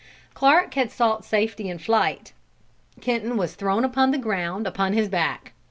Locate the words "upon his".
4.65-5.07